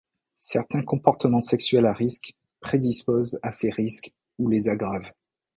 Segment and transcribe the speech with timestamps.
[0.39, 5.11] Certains comportements sexuels à risques prédisposent à ces risques ou les aggravent.